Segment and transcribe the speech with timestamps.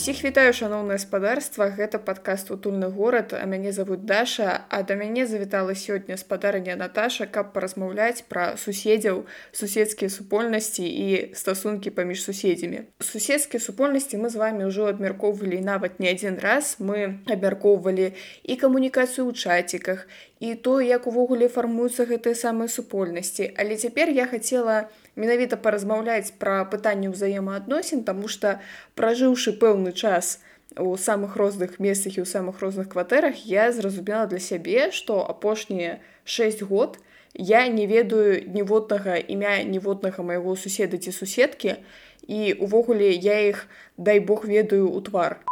[0.00, 5.26] Усіх вітаю шаноўнае спадарства гэта падкаст утульны горад а мяне зовут Даша а да мяне
[5.26, 13.60] завітала сёння спадарня Наташа каб паразмаўляць пра суседзяў суседскія супольнасці і стасункі паміж суседзямі суседскія
[13.60, 19.32] супольнасці мы з вами ўжо абмяркоўвалі нават не адзін раз мы абмяркоўвалі і камунікацыю ў
[19.36, 20.08] чаціках
[20.40, 26.63] і то як увогуле фармуюцца гэтыя самыя супольнасці але цяпер я хацела менавіта паразмаўляць пра
[26.65, 28.59] пытанне ўзаемаадносін тому что
[28.95, 30.39] пражыўшы пэўны час
[30.77, 35.99] у самых розных месцах і ў самых розных кватэрах я зразумела для сябе што апошнія
[36.23, 36.99] 6 год
[37.35, 41.75] я не ведаю ніводнага імя ніводнага майго суседа ці суседкі
[42.27, 43.67] і увогуле я іх
[43.97, 45.43] дай бог ведаю ў твар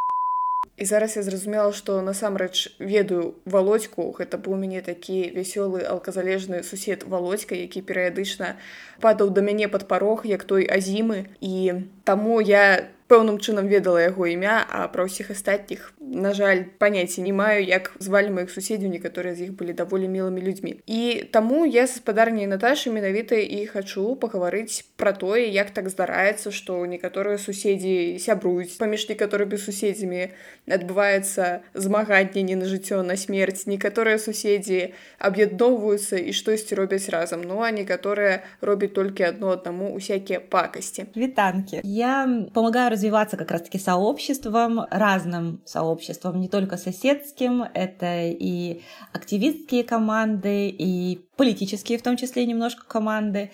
[0.79, 6.63] І зараз я зразумела што насамрэч ведаю володьку гэта быў у мяне такі вясёлы алказалежны
[6.67, 8.57] сусед володька які перыядычна
[9.01, 14.27] падаў да мяне пад парог як той азімы і таму я пэўным чынам ведала яго
[14.27, 19.37] імя а пра ўсіх астатніх на жаль паняцці не маю як звалі маіх суседзяў некаторыя
[19.37, 24.17] з іх былі даволі мілымі людзьмі і таму я з спадарняй Наташы менавіта і хачу
[24.17, 30.33] пагаварыць пра тое як так здараецца што некаторыя суседзі сябруюць паміж некаторымі суседзямі
[30.65, 37.61] адбываецца змаганне не на жыццё на смерць некаторыя суседзі аб'ядноўваюцца і штосьці робяць разам ну
[37.61, 42.25] а некаторыя робяць толькі адно аднаму усякія пакасці вітанкі я
[42.57, 48.82] помогаю развиваться как раз-таки сообществом, разным сообществом, не только соседским, это и
[49.14, 53.52] активистские команды, и политические в том числе немножко команды.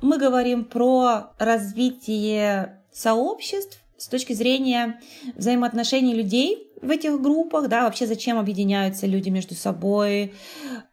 [0.00, 5.00] Мы говорим про развитие сообществ с точки зрения
[5.34, 10.34] взаимоотношений людей в этих группах, да, вообще зачем объединяются люди между собой,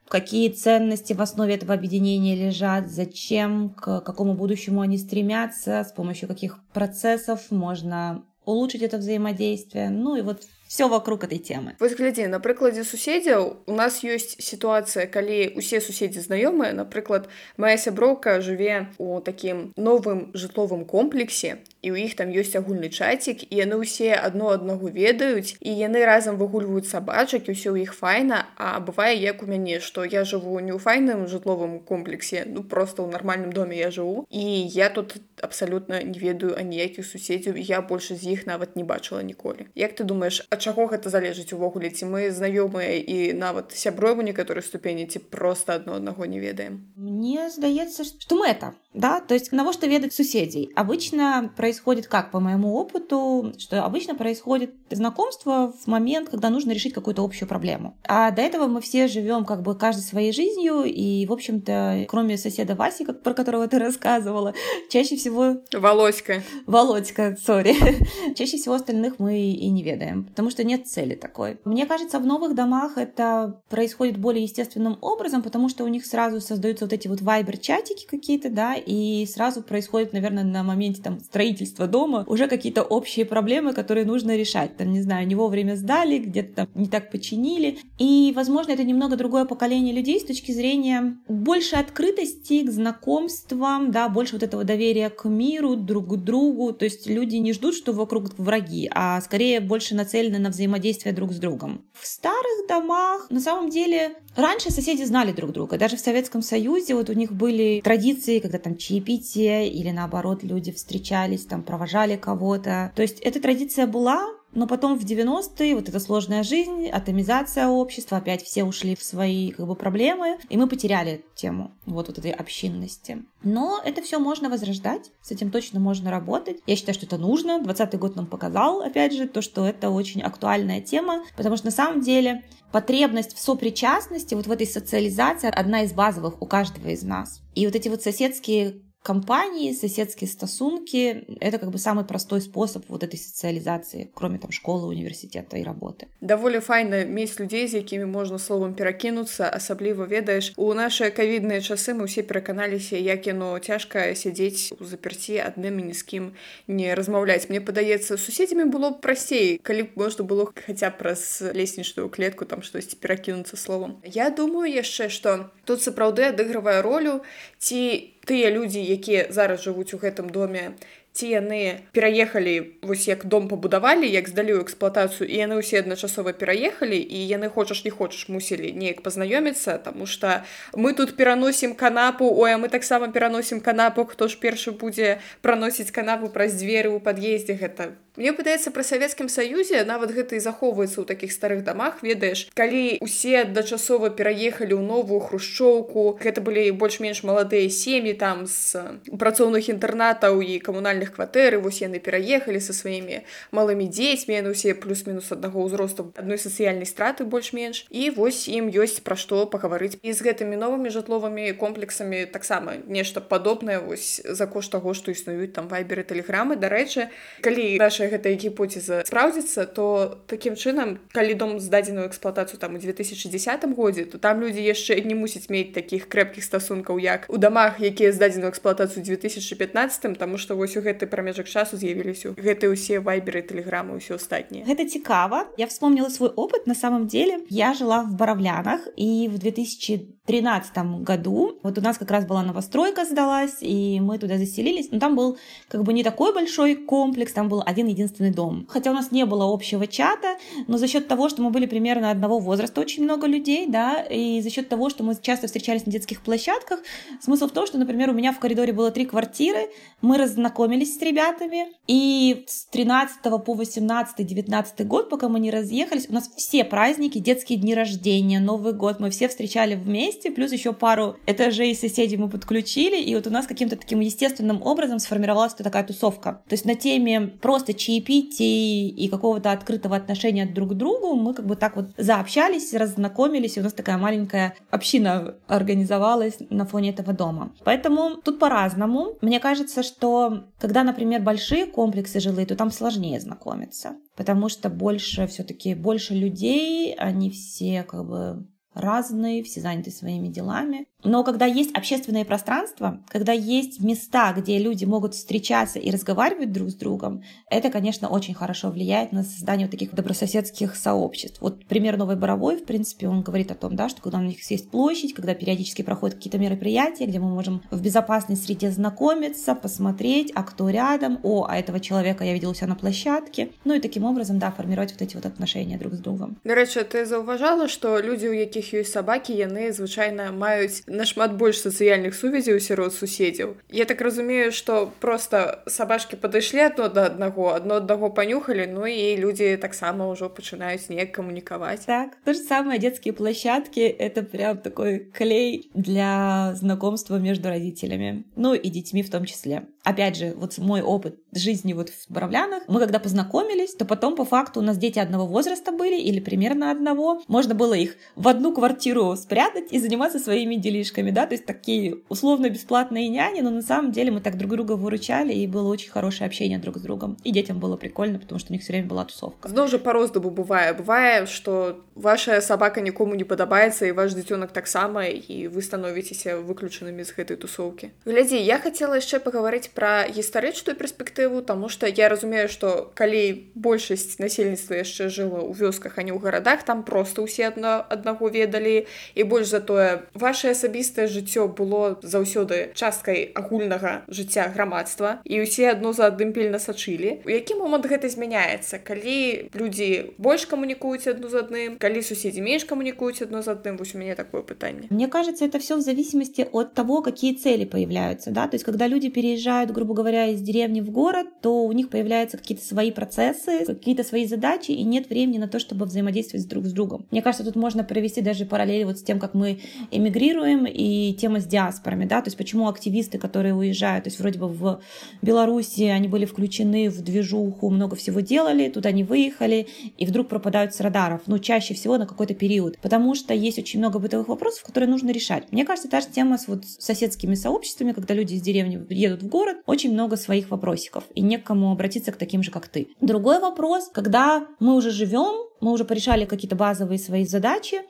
[0.08, 6.28] какие ценности в основе этого объединения лежат, зачем, к какому будущему они стремятся, с помощью
[6.28, 9.90] каких процессов можно улучшить это взаимодействие.
[9.90, 14.37] Ну и вот все вокруг этой темы вот глядзі на прыкладзе суседзяў у нас ёсць
[14.37, 21.93] сітуацыя калі усе суседзі знаёмыя напрыклад моя сяброўка жыве у такім новым жытловым комплексе і
[21.93, 26.37] у іх там ёсць агульны чацік і яны ўсе адно аднаго ведаюць і яны разам
[26.37, 30.61] выгульваюць сабачак і ўсё ў іх файна а бывае як у мяне што я жыву
[30.61, 35.17] не ў файным жытловым комплексе ну просто ў нармальным доме я жыву і я тут
[35.41, 40.05] абсалютна не ведаю аніякіх суседзяў я больше з іх нават не бачыла ніколі як ты
[40.05, 45.19] думаешь а чаго гэта залежыць увогуле ці мы знаёмыя і нават сяброву некаторай ступені ці
[45.19, 50.15] просто адно аднаго не ведаем мне здаецца что мы это да то есть навошта ведаць
[50.15, 56.73] суседзей обычно происходит как по моему опыту что обычно происходит знакомство в момент когда нужно
[56.73, 60.85] решить какую-то общую проблему а до этого мы все живем как бы каждой своей жизнью
[60.85, 64.55] и в общем-то кроме соседа Васи как про которого ты рассказывала
[64.91, 67.75] чаще всего володька володька сори
[68.35, 71.60] чаще всего остальных мы и не ведаем потому что нет цели такой.
[71.66, 76.42] Мне кажется, в новых домах это происходит более естественным образом, потому что у них сразу
[76.42, 81.88] создаются вот эти вот вайбер-чатики какие-то, да, и сразу происходит, наверное, на моменте там строительства
[81.88, 84.78] дома уже какие-то общие проблемы, которые нужно решать.
[84.78, 87.80] Там, не знаю, не вовремя сдали, где-то там не так починили.
[87.98, 94.10] И, возможно, это немного другое поколение людей с точки зрения больше открытости к знакомствам, да,
[94.10, 96.74] больше вот этого доверия к миру, друг к другу.
[96.74, 101.32] То есть люди не ждут, что вокруг враги, а скорее больше нацелены на взаимодействие друг
[101.32, 101.86] с другом.
[101.94, 105.78] В старых домах, на самом деле, раньше соседи знали друг друга.
[105.78, 110.72] Даже в Советском Союзе вот у них были традиции, когда там чаепитие или наоборот люди
[110.72, 112.92] встречались, там провожали кого-то.
[112.96, 118.18] То есть эта традиция была, но потом в 90-е вот эта сложная жизнь, атомизация общества,
[118.18, 122.32] опять все ушли в свои как бы проблемы, и мы потеряли тему вот, вот этой
[122.32, 123.24] общинности.
[123.44, 126.58] Но это все можно возрождать, с этим точно можно работать.
[126.68, 127.62] Я считаю, что это нужно.
[127.62, 131.72] 20 год нам показал, опять же, то, что это очень актуальная тема, потому что на
[131.72, 137.04] самом деле потребность в сопричастности, вот в этой социализации, одна из базовых у каждого из
[137.04, 137.42] нас.
[137.54, 143.03] И вот эти вот соседские компании, соседские стасунки — это как бы самый простой способ вот
[143.03, 146.09] этой социализации, кроме там школы, университета и работы.
[146.21, 150.53] Даволі файна мець людзей, з якімі можна словам перакінуцца, асабліва ведаеш.
[150.57, 155.89] У нашыя кавідныя часы мы ўсе пераканаліся, як яно цяжка сядзець у заперці адным і
[155.89, 156.25] ні з кім
[156.69, 157.49] не размаўляць.
[157.49, 162.61] Мне падаецца, суседзямі было б прасцей, калі б можна было хаця праз леснічную клетку там
[162.61, 164.05] штосьці перакінуцца словам.
[164.05, 167.25] Я думаю яшчэ, што тут сапраўды адыгрывае ролю
[167.64, 167.80] ці
[168.28, 170.76] тыя людзі якія зараз жывуць у гэтым доме
[171.14, 176.34] ці яны пераехалі вось як дом пабудавалі як здалі ў эксплуатацыю і яны ўсе адначасова
[176.34, 180.42] пераехалі і яны хочаш не хочаш мусілі неяк пазнаёміцца тому что
[180.74, 185.94] мы тут пераносім канапу ой а мы таксама пераносім канапу хто ж першы будзе праносіць
[185.94, 191.02] канапу праз дзверы ў пад'ездзе гэта Мне падаецца пра савецкім саюзе нават гэта і захоўваецца
[191.02, 197.24] ў такіх старых дамах ведаеш калі усе адначасова пераехалі ў новую хрушчоўку гэта былі больш-менш
[197.26, 203.90] маладыя сем'і там з працоўных інтэрнатаў і камунальных кватэры вось яны пераехалі са сваімі малымі
[203.90, 207.86] дзецьмі яны усе плюс-мінус аднаго ўзросту адной сацыяльнай страты больш-менш.
[207.90, 209.98] І вось ім ёсць пра што пагаварыць.
[210.02, 215.54] І з гэтымі новымі жытловымі комплексамі таксама нешта падобнае вось за кошт таго што існуюць
[215.54, 216.56] там вайберы тэлеграмы.
[216.56, 217.10] Дарэчы
[217.42, 222.79] калі наша наша гэтая гіпоцеза спраўдзіцца то такім чынам калі дом здадзеную эксплуатацыю там у
[222.79, 227.81] 2010 годзе то там людзі яшчэ не мусяць мець такіх крэпкіх стасункаў як у дамах
[227.81, 233.43] якія здадзеную эксплуатацыю 2015 тому что вось у гэты прамежак часу з'явіліся гэты ўсе вайберы
[233.47, 238.15] тэлеграмы ўсё астатніе гэта цікава я вспомнила свой опыт на самом деле я жила в
[238.15, 240.77] баравлянах і в 2013
[241.07, 245.15] году вот у нас как раз была новостройка сдалась и мы туда заселились но там
[245.17, 245.39] был
[245.69, 248.66] как бы не такой большой комплекс там был один единственный дом.
[248.70, 250.38] Хотя у нас не было общего чата,
[250.68, 254.42] но за счет того, что мы были примерно одного возраста, очень много людей, да, и
[254.42, 256.80] за счет того, что мы часто встречались на детских площадках,
[257.22, 259.70] смысл в том, что, например, у меня в коридоре было три квартиры,
[260.02, 266.08] мы разнакомились с ребятами, и с 13 по 18 19 год, пока мы не разъехались,
[266.10, 270.74] у нас все праздники, детские дни рождения, Новый год, мы все встречали вместе, плюс еще
[270.74, 275.84] пару этажей соседей мы подключили, и вот у нас каким-то таким естественным образом сформировалась такая
[275.84, 276.42] тусовка.
[276.48, 281.46] То есть на теме просто чаепитий и какого-то открытого отношения друг к другу, мы как
[281.46, 287.14] бы так вот заобщались, разнакомились, и у нас такая маленькая община организовалась на фоне этого
[287.14, 287.54] дома.
[287.64, 289.18] Поэтому тут по-разному.
[289.22, 295.28] Мне кажется, что когда, например, большие комплексы жилые, то там сложнее знакомиться, потому что больше
[295.28, 300.88] все-таки больше людей, они все как бы разные, все заняты своими делами.
[301.04, 306.70] Но когда есть общественное пространство, когда есть места, где люди могут встречаться и разговаривать друг
[306.70, 311.42] с другом, это, конечно, очень хорошо влияет на создание вот таких добрососедских сообществ.
[311.42, 314.40] Вот пример Новой Боровой, в принципе, он говорит о том, да, что когда у них
[314.50, 320.32] есть площадь, когда периодически проходят какие-то мероприятия, где мы можем в безопасной среде знакомиться, посмотреть,
[320.36, 323.50] а кто рядом, о, а этого человека я видела у себя на площадке.
[323.66, 326.38] Ну и таким образом, да, формировать вот эти вот отношения друг с другом.
[326.44, 331.61] До речі, ты зауважала, что люди, у яких есть собаки, яны звычайно маюць нашмат больш
[331.63, 337.81] сацыяльных сувязяў сярод суседзяў я так разумею что просто сабачки падышлі адно да аднаго адно
[337.83, 343.13] аднаго панюхалі ну і людзі таксама ўжо пачынаюць неяк камунікаваць так то же самое детские
[343.13, 349.65] площадки это прям такой клей для знакомства между родителями ну и детьми в том числе
[349.85, 354.25] опять же вот мой опыт жизни вот в Боровлянах мы когда познакомились то потом по
[354.25, 358.53] факту у нас дети одного возраста были или примерно одного можно было их в одну
[358.53, 363.63] квартиру спрятать и заниматься своими делишками мальчишками, да, то есть такие условно-бесплатные няни, но на
[363.63, 367.17] самом деле мы так друг друга выручали, и было очень хорошее общение друг с другом.
[367.25, 369.49] И детям было прикольно, потому что у них все время была тусовка.
[369.49, 370.73] Зноў же по-роздабу бывае.
[370.75, 377.05] Бывае, што ваша сабака нікому не падабаецца, і ваш дзіцёнак таксама, і вы становіцеся выключанымі
[377.05, 377.91] з гэтай тусоўкі.
[378.07, 384.20] Глядзі, я хацела яшчэ пагаварыць пра гістарычную перспектыву, Таму што я разумею, што калі большасць
[384.20, 388.84] насельніцтва яшчэ жыла ў вёсках, а не ў гарадах, там проста ўсе адна аднаго ведалі
[389.16, 395.46] і больш за тое ваше асабі асабістае жыццё было заўсёды часткай агульнага жыцця грамадства і
[395.46, 397.22] ўсе адно за адным пільна сачылі.
[397.26, 398.82] У які момант гэта змяняецца?
[398.82, 403.78] Калі людзі больш камунікуюць адну з адным калі суседзі менш камунікуюць адно з адным?
[403.78, 404.90] Вось у мяне такое пытанне.
[404.90, 408.48] Мне кажется это все в зависимости от того какие цели появляются да?
[408.48, 412.38] То есть когда люди переезжают грубо говоря из деревни в город то у них появляются
[412.38, 416.72] какие-то свои процессы какие-то свои задачи и нет времени на то чтобы взаимодействовать друг с
[416.72, 417.06] другом.
[417.12, 419.60] Мне кажется тут можно провести даже параллель вот с тем как мы
[419.92, 424.40] эмигрируем и тема с диаспорами, да, то есть почему активисты, которые уезжают, то есть вроде
[424.40, 424.82] бы в
[425.22, 429.68] Беларуси они были включены в движуху, много всего делали, туда не выехали,
[429.98, 433.80] и вдруг пропадают с радаров, ну, чаще всего на какой-то период, потому что есть очень
[433.80, 435.52] много бытовых вопросов, которые нужно решать.
[435.52, 439.28] Мне кажется, та же тема с вот соседскими сообществами, когда люди из деревни едут в
[439.28, 442.90] город, очень много своих вопросиков, и некому обратиться к таким же, как ты.
[443.02, 447.82] Другой вопрос, когда мы уже живем, мы уже порешали какие-то базовые свои задачи,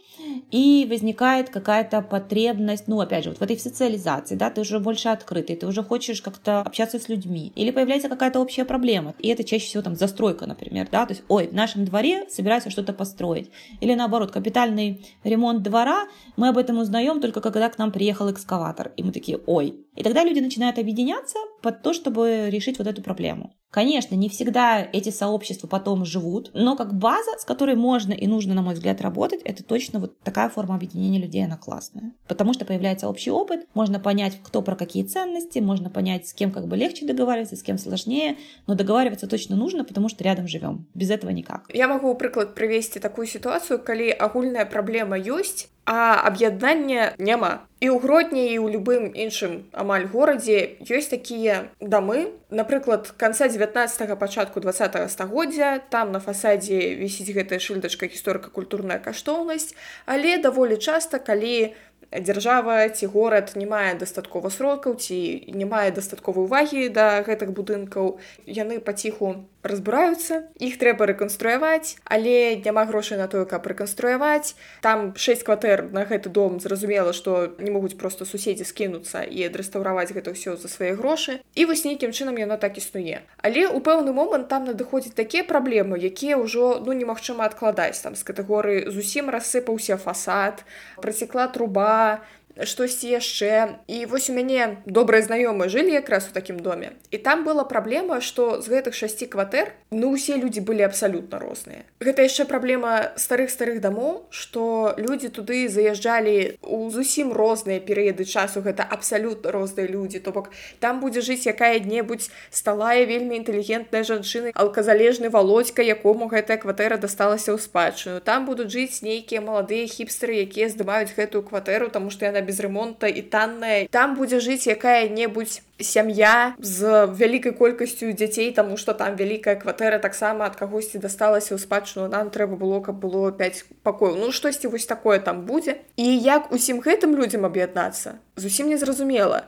[0.51, 5.09] и возникает какая-то потребность, ну, опять же, вот в этой социализации, да, ты уже больше
[5.09, 9.43] открытый, ты уже хочешь как-то общаться с людьми, или появляется какая-то общая проблема, и это
[9.43, 13.49] чаще всего там застройка, например, да, то есть, ой, в нашем дворе собираются что-то построить,
[13.81, 18.91] или наоборот, капитальный ремонт двора, мы об этом узнаем только когда к нам приехал экскаватор,
[18.95, 23.01] и мы такие, ой, И тогда люди начинают объединяться под то, чтобы решить вот эту
[23.01, 23.53] проблему.
[23.73, 28.53] Конечно, не всегда эти сообщества потом живут, но как база, с которой можно и нужно,
[28.53, 32.11] на мой взгляд, работать, это точно вот такая форма объединения людей, она классная.
[32.27, 36.51] Потому что появляется общий опыт, можно понять, кто про какие ценности, можно понять, с кем
[36.51, 38.37] как бы легче договариваться, с кем сложнее,
[38.67, 40.85] но договариваться точно нужно, потому что рядом живем.
[40.93, 41.65] Без этого никак.
[41.73, 47.59] Я могу, прыклад, привести такую ситуацию, калі агульная праблема ёсць, а аб'яднання няма.
[47.83, 52.31] І ў гродні і ў любым іншым амаль горадзе ёсць такія дамы.
[52.47, 59.75] Напрыклад канца 19 пачатку 20 стагоддзя там на фасадзе вісіць гэтая шыльдачка гісторыка-культурная каштоўнасць.
[60.07, 61.75] Але даволі часта калі
[62.19, 65.17] дзяржава ці горад не мае дастаткова сродкаў ці
[65.51, 72.86] не мае дастатковай увагі да гэтых будынкаў яны паціху разбураюцца іх трэба рэканструяваць але няма
[72.86, 74.55] грошай на тое каб рэканструяваць.
[74.82, 80.12] Там 6 кватэр на гэты дом зразумела што не могуць просто суседзі скінуцца і адрэстаўраваць
[80.12, 81.39] гэта ўсё за свае грошы.
[81.55, 83.24] І вось нейкім чынам яно так існуе.
[83.39, 88.03] Але у пэўны момант там надыходзяць такія праблемы якія ўжо ну немагчыма адкладаць.
[88.03, 90.67] Там з катэгорыі зусім рассыпаўся фасад
[91.00, 92.22] працекла труба
[92.62, 96.93] штосьці яшчэ і вось у мяне добрыя знаёмыя жылі якраз у такім доме.
[97.10, 101.81] І там была праблема што з гэтых шасці кватэр ну усе людзі былі абсалютна розныя.
[101.98, 108.62] Гэта яшчэ праблема старых старых дамоў што людзі туды заязджалі у зусім розныя перыяды часу.
[108.62, 110.19] Гэта абсалютна розныя людзі.
[110.19, 117.01] То бок там будзе жыць якая-небудзь сталая вельмі інтэлігентная жанчыны алказалежны володька якому гэтая кватэра
[117.01, 118.22] дасталася ў спадчыну.
[118.22, 123.06] Там будуць жыць нейкія маладыя хіпстеры якія здымаюць гэтую кватэру таму што яна без ремонта
[123.06, 129.54] і танная там будзе жыць якая-небудзь сям'я з вялікай колькасцю дзяцей таму што там вялікая
[129.56, 134.32] кватэра таксама ад кагосьці дасталася ў спадчыну нам трэба было каб было 5 пакояў ну
[134.32, 139.46] штосьці вось такое там будзе і як усім гэтым людзям аб'яднацца зусім незразумела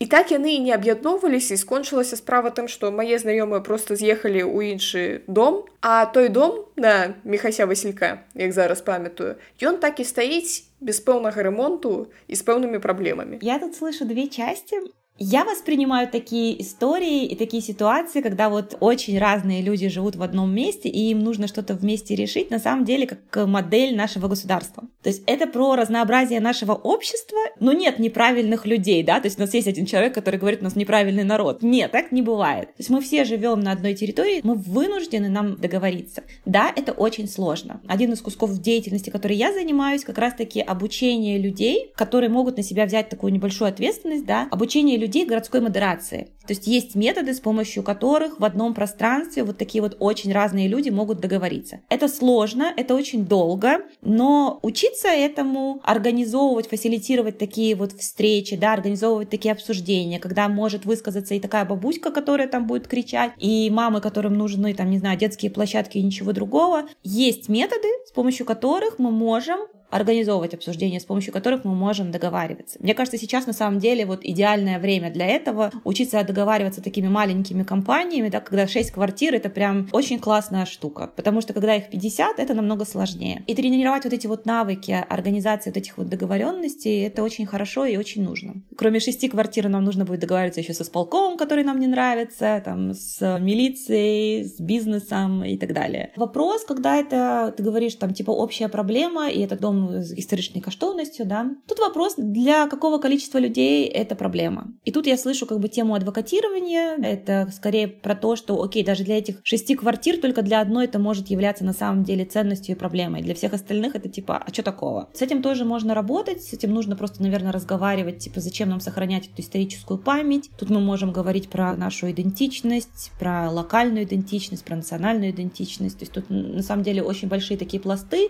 [0.00, 4.40] і так яны і не аб'ядноўваліся і скончылася справа тым што мае знаёмыя просто з'ехалі
[4.48, 10.08] ў іншы дом а той дом на мехася василька як зараз памятаю ён так і
[10.08, 14.80] стаіць без пэўнага ремонту і з пэўнымі праблемамі я тут слышу две части
[15.17, 20.53] Я воспринимаю такие истории и такие ситуации, когда вот очень разные люди живут в одном
[20.53, 24.83] месте, и им нужно что-то вместе решить, на самом деле, как модель нашего государства.
[25.01, 29.41] То есть это про разнообразие нашего общества, но нет неправильных людей, да, то есть у
[29.41, 31.63] нас есть один человек, который говорит, у нас неправильный народ.
[31.63, 32.67] Нет, так не бывает.
[32.69, 36.23] То есть мы все живем на одной территории, мы вынуждены нам договориться.
[36.45, 37.79] Да, это очень сложно.
[37.87, 42.85] Один из кусков деятельности, которой я занимаюсь, как раз-таки обучение людей, которые могут на себя
[42.85, 46.31] взять такую небольшую ответственность, да, обучение людей городской модерации.
[46.45, 50.67] То есть есть методы, с помощью которых в одном пространстве вот такие вот очень разные
[50.67, 51.81] люди могут договориться.
[51.89, 59.29] Это сложно, это очень долго, но учиться этому, организовывать, фасилитировать такие вот встречи, да, организовывать
[59.29, 64.35] такие обсуждения, когда может высказаться и такая бабуська, которая там будет кричать, и мамы, которым
[64.35, 66.83] нужны, там, не знаю, детские площадки и ничего другого.
[67.03, 69.59] Есть методы, с помощью которых мы можем
[69.95, 72.77] организовывать обсуждения, с помощью которых мы можем договариваться.
[72.81, 77.63] Мне кажется, сейчас на самом деле вот идеальное время для этого учиться договариваться такими маленькими
[77.63, 82.39] компаниями, да, когда 6 квартир это прям очень классная штука, потому что когда их 50,
[82.39, 83.43] это намного сложнее.
[83.47, 87.97] И тренировать вот эти вот навыки организации вот этих вот договоренностей, это очень хорошо и
[87.97, 88.55] очень нужно.
[88.77, 92.93] Кроме шести квартир нам нужно будет договариваться еще со сполком, который нам не нравится, там,
[92.93, 96.11] с милицией, с бизнесом и так далее.
[96.15, 101.25] Вопрос, когда это, ты говоришь, там, типа, общая проблема, и этот дом з гістарычнай каштоўнасцю
[101.25, 101.51] да.
[101.67, 104.67] Тут вопрос для какого количества людей это проблема?
[104.85, 106.97] И тут я слышу как бы тему адвокатирования.
[106.97, 110.99] Это скорее про то что окей даже для этих шести квартир только для одной это
[110.99, 113.21] может являться на самом деле ценностью и проблемой.
[113.21, 115.09] Для всех остальных это типа а что такого?
[115.13, 119.27] С этим тоже можно работать с этим нужно просто наверное разговаривать типа зачем нам сохранять
[119.27, 120.49] эту историческую память.
[120.57, 125.99] Тут мы можем говорить про нашу идентичность про локальную идентичность про национальную идентичность.
[125.99, 128.29] То есть тут на самом деле очень большие такие пласты.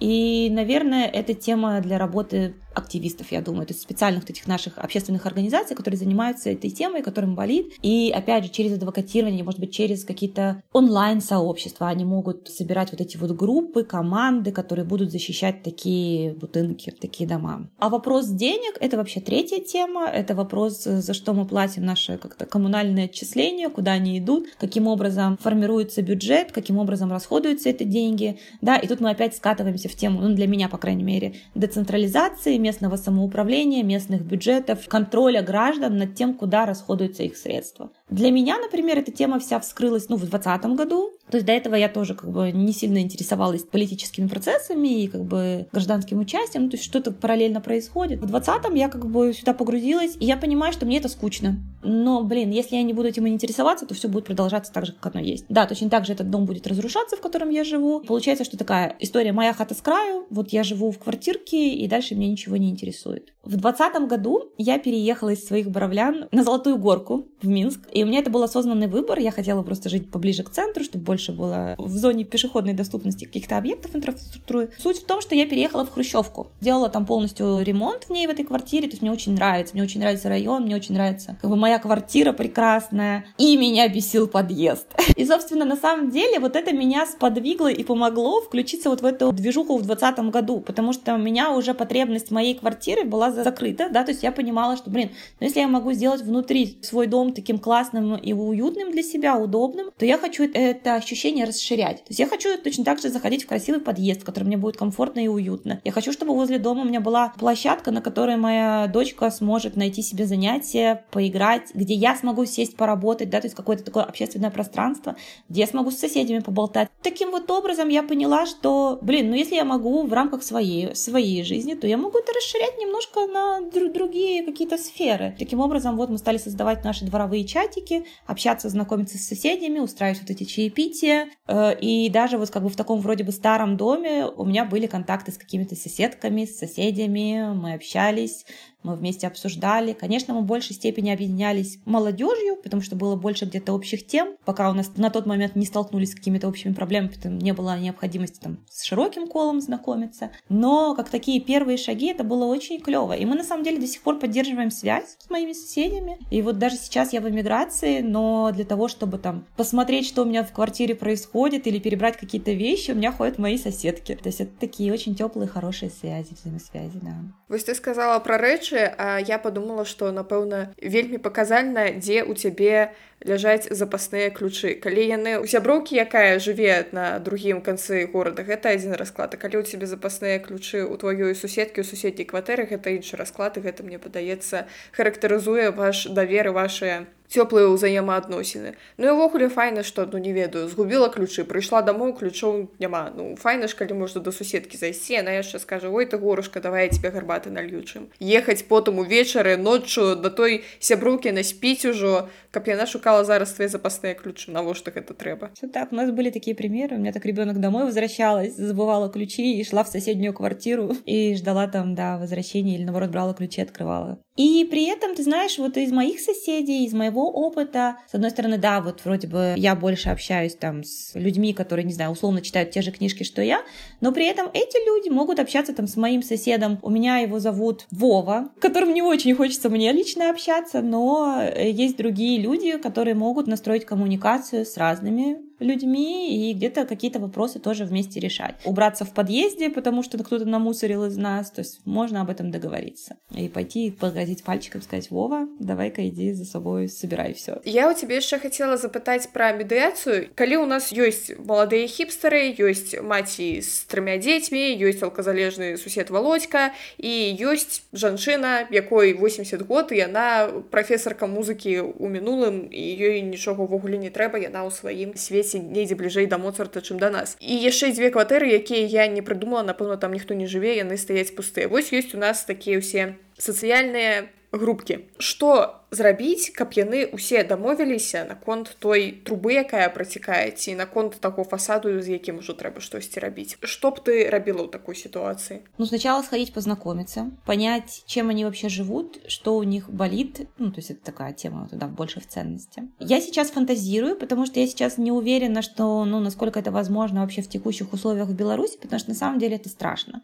[0.00, 4.78] И наверное наверное, это тема для работы активистов, я думаю, то есть специальных этих наших
[4.78, 7.74] общественных организаций, которые занимаются этой темой, которым болит.
[7.82, 13.16] И опять же, через адвокатирование, может быть, через какие-то онлайн-сообщества они могут собирать вот эти
[13.16, 17.68] вот группы, команды, которые будут защищать такие бутынки, такие дома.
[17.78, 20.06] А вопрос денег— это вообще третья тема.
[20.06, 25.36] Это вопрос, за что мы платим наши как-то коммунальные отчисления, куда они идут, каким образом
[25.38, 28.38] формируется бюджет, каким образом расходуются эти деньги.
[28.60, 32.56] Да, и тут мы опять скатываемся в тему, ну, для меня, по крайней мере, децентрализации,
[32.60, 37.90] местного самоуправления, местных бюджетов, контроля граждан над тем, куда расходуются их средства.
[38.10, 41.12] Для меня, например, эта тема вся вскрылась ну, в 2020 году.
[41.30, 45.24] То есть до этого я тоже как бы не сильно интересовалась политическими процессами и как
[45.24, 48.18] бы гражданским участием, ну, то есть что-то параллельно происходит.
[48.18, 51.60] В 2020 я как бы сюда погрузилась, и я понимаю, что мне это скучно.
[51.82, 55.14] Но, блин, если я не буду этим интересоваться, то все будет продолжаться так же, как
[55.14, 55.44] оно есть.
[55.48, 58.00] Да, точно так же этот дом будет разрушаться, в котором я живу.
[58.00, 62.16] Получается, что такая история «моя хата с краю», вот я живу в квартирке, и дальше
[62.16, 63.32] мне ничего не интересует.
[63.44, 68.06] В 2020 году я переехала из своих Боровлян на Золотую Горку в Минск, и у
[68.06, 69.18] меня это был осознанный выбор.
[69.18, 73.56] Я хотела просто жить поближе к центру, чтобы больше было в зоне пешеходной доступности каких-то
[73.56, 74.70] объектов инфраструктуры.
[74.78, 76.48] Суть в том, что я переехала в Хрущевку.
[76.60, 79.74] Делала там полностью ремонт в ней, в этой квартире, то есть мне очень нравится.
[79.74, 83.24] Мне очень нравится район, мне очень нравится как бы моя квартира прекрасная.
[83.38, 84.86] И меня бесил подъезд.
[85.16, 89.32] И, собственно, на самом деле вот это меня сподвигло и помогло включиться вот в эту
[89.32, 94.04] движуху в 2020 году, потому что у меня уже потребность моей квартиры была закрыта, да,
[94.04, 97.58] то есть я понимала, что, блин, ну если я могу сделать внутри свой дом таким
[97.58, 101.98] классным и уютным для себя, удобным, то я хочу это ощущение расширять.
[101.98, 104.76] То есть я хочу точно так же заходить в красивый подъезд, в котором мне будет
[104.76, 105.80] комфортно и уютно.
[105.84, 110.02] Я хочу, чтобы возле дома у меня была площадка, на которой моя дочка сможет найти
[110.02, 115.16] себе занятия, поиграть, где я смогу сесть поработать, да, то есть какое-то такое общественное пространство,
[115.48, 116.88] где я смогу с соседями поболтать.
[117.02, 121.42] Таким вот образом я поняла, что, блин, ну если я могу в рамках своей, своей
[121.44, 125.34] жизни, то я могу это расширять немножко на друг другие какие-то сферы.
[125.38, 127.79] Таким образом, вот мы стали создавать наши дворовые чатики,
[128.26, 131.28] общаться, знакомиться с соседями, устраивать вот эти чаепития.
[131.46, 134.86] Э, и даже вот как бы в таком вроде бы старом доме у меня были
[134.86, 138.44] контакты с какими-то соседками, с соседями, мы общались,
[138.82, 139.92] мы вместе обсуждали.
[139.92, 144.70] Конечно, мы в большей степени объединялись молодежью, потому что было больше где-то общих тем, пока
[144.70, 148.40] у нас на тот момент не столкнулись с какими-то общими проблемами, потому не было необходимости
[148.40, 150.30] там с широким колом знакомиться.
[150.48, 153.12] Но как такие первые шаги, это было очень клево.
[153.12, 156.18] И мы на самом деле до сих пор поддерживаем связь с моими соседями.
[156.30, 160.24] И вот даже сейчас я в эмиграции, но для того, чтобы там посмотреть, что у
[160.24, 164.14] меня в квартире происходит или перебрать какие-то вещи, у меня ходят мои соседки.
[164.14, 167.14] То есть это такие очень теплые, хорошие связи, взаимосвязи, да.
[167.48, 172.34] Вось ты сказала про рэчы рэчы а я подумала что напэўна вельмі паказальна дзе у
[172.34, 174.74] цябе ляжаць запасныя ключы.
[174.80, 179.34] Калі яны у сяброўкі якая жыве на другім канцы горада гэта адзін расклад.
[179.34, 183.56] А калі у цябе запасныя ключы у тваёй суседкі у суседняй кватэры гэта іншы расклад
[183.56, 184.66] і гэта мне падаецца
[184.96, 191.09] характарызуе ваш даверы ваши цёплыя ўзаемаадносіны Ну і ўвогуле файна што ну не ведаю згубіла
[191.09, 195.59] ключы прыйшла дамоў ключоў няма ну файна ж калі можна да суседкі зайсці она яшчэ
[195.59, 201.33] скажа ой ты горушка давай тебе гарбаты нальючым ехаць потым увечары ноччу да той сяброўкі
[201.33, 205.95] наспіць ужо каб яна шукала зараз твои запасныя ключы навошта гэта трэба Все так у
[205.95, 209.89] нас были такие примеры у меня так ребенок домой возвращалась забывала ключи и шла в
[209.89, 215.15] соседнюю квартиру и ждала там да возвращения или наоборот брала ключи открывала и при этом
[215.15, 219.04] ты знаешь вот из моих соседей из моего моего опыта, с одной стороны, да, вот
[219.04, 222.90] вроде бы я больше общаюсь там с людьми, которые, не знаю, условно читают те же
[222.90, 223.62] книжки, что я,
[224.00, 226.78] но при этом эти люди могут общаться там с моим соседом.
[226.82, 232.40] У меня его зовут Вова, которым не очень хочется мне лично общаться, но есть другие
[232.40, 238.55] люди, которые могут настроить коммуникацию с разными людьми и где-то какие-то вопросы тоже вместе решать.
[238.65, 243.17] Убраться в подъезде, потому что кто-то намусорил из нас, то есть можно об этом договориться.
[243.31, 247.61] И пойти погрозить пальчиком, сказать, Вова, давай-ка иди за собой, собирай все.
[247.63, 250.29] Я у тебя еще хотела запытать про медиацию.
[250.35, 256.73] Коли у нас есть молодые хипстеры, есть маці с тремя детьми, есть алкозалежный сусед Володька,
[256.97, 263.63] и есть жанчына, якой 80 год, и она профессорка музыки у мінулым, і ёй нічога
[263.63, 267.37] ўвогуле не трэба, яна ў сваім свеце дзесьці недзе бліжэй да моцарта чым да нас
[267.39, 271.33] і яшчэ дзве кватэры якія я не прыдумала напэўна там ніхто не жыве яны стаяць
[271.35, 278.25] пустыя вось ёсць у нас такія ўсе сацыяльныя групкі что зрабіць каб яны усе дамовіліся
[278.29, 283.57] наконт той трубы якая працікае ці наконт таго фасаду з якім ужо трэба штосьці рабіць
[283.63, 288.69] что б ты рабіла ў такой ситуации ну сначала сходить познакомиться понять чем они вообще
[288.69, 292.83] живут что у них болит ну то есть это такая тема туда больше в ценности
[292.99, 297.41] я сейчас фантазирую потому что я сейчас не уверена что ну насколько это возможно вообще
[297.41, 300.21] в текущих условиях в беларуси потому что на самом деле это страшно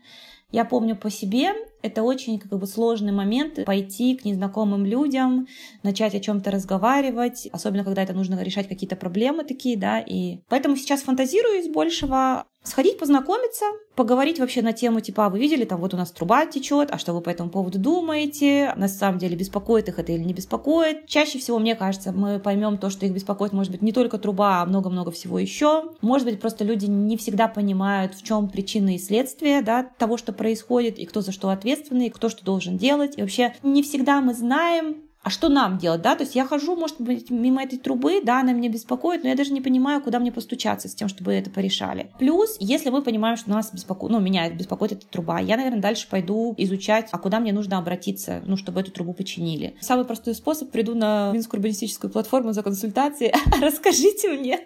[0.50, 5.46] я помню по себе, это очень как бы сложный момент пойти к незнакомым людям,
[5.82, 10.76] начать о чем-то разговаривать, особенно когда это нужно решать какие-то проблемы такие, да, и поэтому
[10.76, 15.81] сейчас фантазирую из большего, сходить познакомиться, поговорить вообще на тему типа, а вы видели, там
[15.81, 19.37] вот у нас труба течет, а что вы по этому поводу думаете, на самом деле
[19.37, 21.07] беспокоит их это или не беспокоит.
[21.07, 24.62] Чаще всего, мне кажется, мы поймем то, что их беспокоит, может быть, не только труба,
[24.62, 25.90] а много-много всего еще.
[26.02, 30.33] Может быть, просто люди не всегда понимают, в чем причины и следствия да, того, что
[30.33, 33.16] происходит, и кто за что ответственный, и кто что должен делать.
[33.16, 36.77] И вообще не всегда мы знаем, а что нам делать, да, то есть я хожу,
[36.77, 40.21] может быть, мимо этой трубы, да, она меня беспокоит, но я даже не понимаю, куда
[40.21, 42.12] мне постучаться с тем, чтобы это порешали.
[42.21, 46.07] Плюс, если мы понимаем, что нас беспокоит, ну, меня беспокоит эта труба, я, наверное, дальше
[46.09, 49.75] пойду изучать, а куда мне нужно обратиться, ну, чтобы эту трубу починили.
[49.81, 54.61] Самый простой способ, приду на Минскую урбанистическую платформу за консультацией, расскажите мне,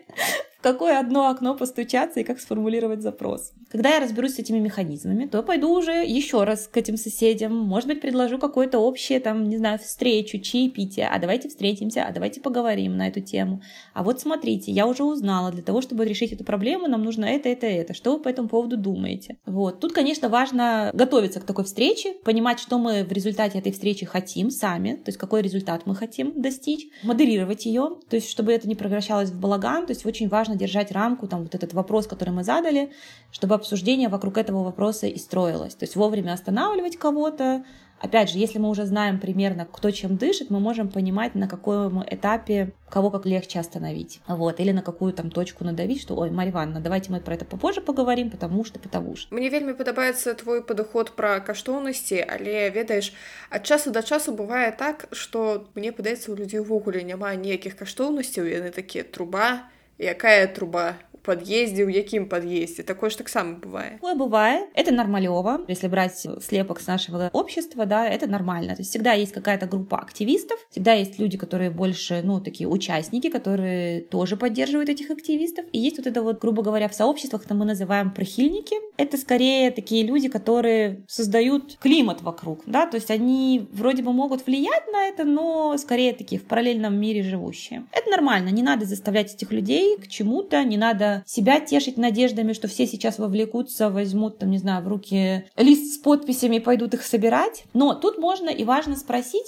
[0.60, 3.52] какое одно окно постучаться и как сформулировать запрос.
[3.70, 7.88] Когда я разберусь с этими механизмами, то пойду уже еще раз к этим соседям, может
[7.88, 12.96] быть, предложу какое-то общее, там, не знаю, встречу, чаепитие, а давайте встретимся, а давайте поговорим
[12.96, 13.62] на эту тему.
[13.94, 17.48] А вот смотрите, я уже узнала, для того, чтобы решить эту проблему, нам нужно это,
[17.48, 17.94] это, это.
[17.94, 19.38] Что вы по этому поводу думаете?
[19.46, 19.80] Вот.
[19.80, 24.50] Тут, конечно, важно готовиться к такой встрече, понимать, что мы в результате этой встречи хотим
[24.50, 28.74] сами, то есть какой результат мы хотим достичь, модерировать ее, то есть чтобы это не
[28.74, 32.29] превращалось в балаган, то есть очень важно важно держать рамку, там вот этот вопрос, который
[32.29, 32.91] мы задали,
[33.31, 35.75] чтобы обсуждение вокруг этого вопроса и строилось.
[35.75, 37.63] То есть вовремя останавливать кого-то.
[37.99, 42.03] Опять же, если мы уже знаем примерно, кто чем дышит, мы можем понимать, на каком
[42.03, 44.19] этапе кого как легче остановить.
[44.27, 44.59] Вот.
[44.59, 47.79] Или на какую там точку надавить, что, ой, Марья Ивановна, давайте мы про это попозже
[47.81, 49.33] поговорим, потому что, потому что.
[49.33, 53.13] Мне вельмі падабаецца твой падыход пра каштоўнасці, але ведаеш,
[53.49, 58.43] ад часу да часу бывае так, што мне падаецца, у людзей увогуле няма ніякіх каштоўнасцяў,
[58.43, 62.82] яны такія труба, якая труба подъезде, у якім подъезде.
[62.82, 63.92] Такое же так само бывает.
[64.00, 64.68] Такое бывает.
[64.74, 65.64] Это нормалево.
[65.68, 68.74] Если брать слепок с нашего общества, да, это нормально.
[68.74, 73.28] То есть всегда есть какая-то группа активистов, всегда есть люди, которые больше, ну, такие участники,
[73.30, 75.64] которые тоже поддерживают этих активистов.
[75.72, 78.76] И есть вот это вот, грубо говоря, в сообществах, это мы называем прихильники.
[78.96, 84.46] Это скорее такие люди, которые создают климат вокруг, да, то есть они вроде бы могут
[84.46, 87.86] влиять на это, но скорее такие в параллельном мире живущие.
[87.92, 92.68] Это нормально, не надо заставлять этих людей к чему-то, не надо себя тешить надеждами, что
[92.68, 97.02] все сейчас вовлекутся, возьмут, там, не знаю, в руки лист с подписями и пойдут их
[97.02, 97.64] собирать.
[97.72, 99.46] Но тут можно и важно спросить,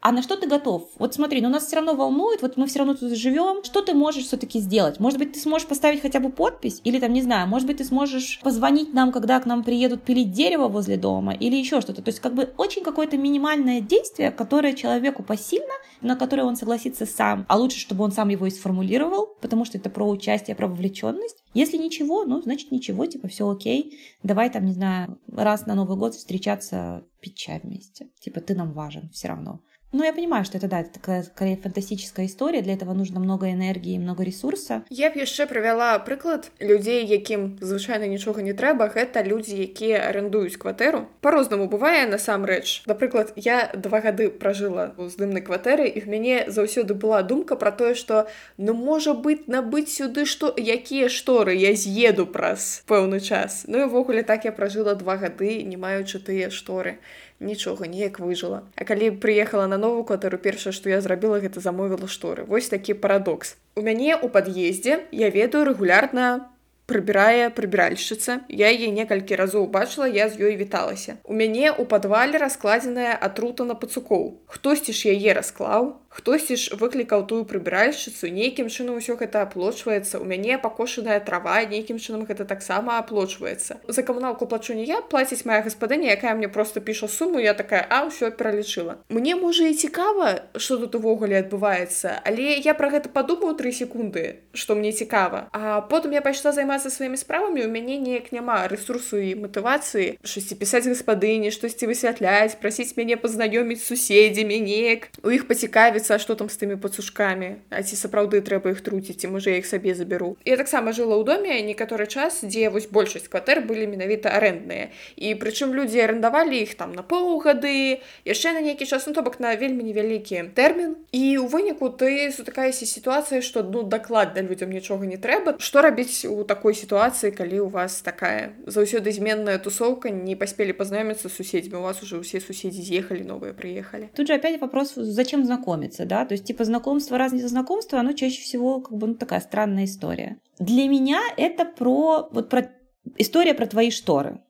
[0.00, 0.90] а на что ты готов?
[0.98, 3.64] Вот смотри, ну нас все равно волнует, вот мы все равно тут живем.
[3.64, 5.00] Что ты можешь все-таки сделать?
[5.00, 6.82] Может быть, ты сможешь поставить хотя бы подпись?
[6.84, 10.32] Или там, не знаю, может быть, ты сможешь позвонить нам, когда к нам приедут пилить
[10.32, 11.32] дерево возле дома?
[11.32, 12.02] Или еще что-то.
[12.02, 17.06] То есть как бы очень какое-то минимальное действие, которое человеку посильно, на которое он согласится
[17.06, 17.46] сам.
[17.48, 21.42] А лучше, чтобы он сам его и сформулировал, потому что это про участие, про вовлеченность.
[21.54, 23.98] Если ничего, ну, значит ничего, типа все окей.
[24.22, 28.08] Давай там, не знаю, раз на Новый год встречаться, пить чай вместе.
[28.20, 29.60] Типа ты нам важен все равно.
[29.93, 33.51] Ну, я понимаю, что это, да, это такая, скорее, фантастическая история, для этого нужно много
[33.51, 34.83] энергии, много ресурса.
[34.91, 40.61] Я б яшчэ правяла прыклад людзей, якім звычайна нічога не трэба, гэта людзі, якія арендуюць
[40.61, 41.09] кватэру.
[41.25, 42.85] Па-рознаму бывае насамрэч.
[42.85, 47.73] Напрыклад, я два гады пражыла ў здымнай кватэры і в мяне заўсёды была думка пра
[47.73, 48.29] тое, што
[48.61, 53.65] ну можа быць набыць сюды што якія шторы я з'еду праз пэўны час.
[53.65, 57.01] Ну і ўвогуле так я пражыла два гады, не маючы тыя шторы
[57.44, 58.64] Нічога неяк выжыла.
[58.74, 62.48] А калі прыехала на новую кватэру першае што я зрабіла гэта замовіла шторы.
[62.48, 63.56] Вось такі парадокс.
[63.76, 66.50] У мяне у пад'ездзе я ведаю рэгулярна
[66.86, 68.40] прыбірае прыбіральшчыца.
[68.48, 71.16] Я яе некалькі разоў бачыла я з ёй віталася.
[71.24, 74.40] У мяне у падвале раскладзеная атрута на пацукоў.
[74.46, 80.25] Хтосьці ж яе расклаў хтосьці ж выклікаў тую прыбіральшчыцу нейкім чынам усё гэта аплочваецца у
[80.25, 85.61] мяне пакошаная трава нейкім чынам гэта таксама аплочваецца за камуналку плачу не я плаціць моя
[85.61, 90.49] гаспадыня якая мне просто піша суму я такая а ўсё пералічыла мне можа і цікава
[90.57, 95.81] что тут увогуле адбываецца але я про гэта падумаю три секунды что мне цікава а
[95.81, 100.89] потым я пайшла займацца сваімі справамі у мяне неяк няма ресурсу і матывацыі штосьці пісаць
[100.89, 106.59] гаспадыні штосьці высвятляць прасіць мяне пазнаёміць суседзямі неяк у іх пацікавіць даведацца што там з
[106.59, 110.57] тымі пацушкамі а ці сапраўды трэба іх труціць ці можа я іх сабе забяру я
[110.59, 115.73] таксама жыла ў доме некаторы час дзе вось большасць кватэр былі менавіта арэндныя і прычым
[115.77, 119.87] людзі арендавалі іх там на паўгады яшчэ на нейкі час ну то бок на вельмі
[119.87, 125.57] невялікі тэрмін і у выніку ты сутыкаешся сітуацыя што ну дакладна людзям нічога не трэба
[125.59, 131.29] што рабіць у такой сітуацыі калі у вас такая заўсёды зменная тусовка не паспелі пазнаёміцца
[131.29, 135.92] суседзьмі у вас уже ўсе суседзі з'ехалі новыя прыехалі тут же опять вопрос зачем знакомиться
[135.94, 139.40] Нравится, да, то есть типа знакомство, разница знакомства, оно чаще всего как бы ну, такая
[139.40, 140.38] странная история.
[140.58, 142.70] Для меня это про вот про
[143.16, 144.40] история про твои шторы.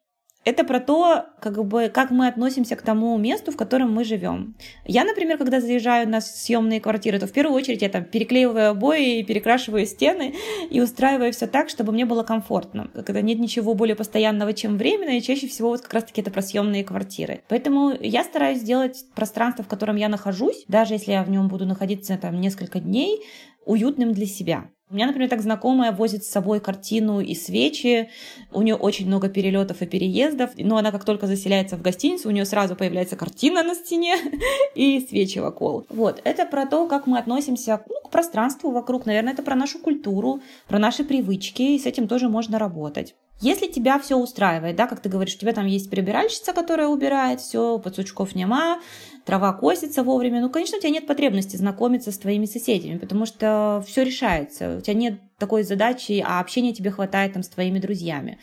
[0.45, 4.55] Это про то, как бы, как мы относимся к тому месту, в котором мы живем.
[4.85, 9.23] Я, например, когда заезжаю на съемные квартиры, то в первую очередь я там переклеиваю обои,
[9.23, 10.35] перекрашиваю стены
[10.71, 12.91] и устраиваю все так, чтобы мне было комфортно.
[12.95, 16.43] Когда нет ничего более постоянного, чем временно, и чаще всего вот как раз-таки это про
[16.43, 17.43] съемные квартиры.
[17.49, 21.65] Поэтому я стараюсь сделать пространство, в котором я нахожусь, даже если я в нем буду
[21.65, 23.23] находиться там несколько дней,
[23.65, 24.71] уютным для себя.
[24.91, 28.11] У меня, например, так знакомая возит с собой картину и свечи.
[28.53, 30.51] У нее очень много перелетов и переездов.
[30.57, 34.17] Но она как только заселяется в гостиницу, у нее сразу появляется картина на стене
[34.75, 35.87] и свечи вокруг.
[35.89, 36.21] Вот.
[36.25, 39.07] Это про то, как мы относимся ну, к пространству вокруг.
[39.07, 41.63] Наверное, это про нашу культуру, про наши привычки.
[41.63, 43.15] И с этим тоже можно работать.
[43.41, 47.41] Если тебя все устраивает, да, как ты говоришь, у тебя там есть прибиральщица, которая убирает
[47.41, 48.79] все, подсучков нема,
[49.25, 53.83] трава косится вовремя, ну, конечно, у тебя нет потребности знакомиться с твоими соседями, потому что
[53.87, 54.79] все решается.
[54.79, 58.39] У тебя нет такой задачи, а общения тебе хватает там с твоими друзьями.